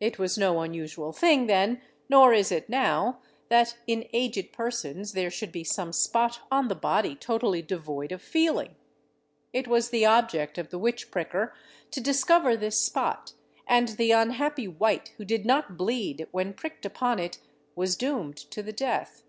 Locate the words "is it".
2.34-2.68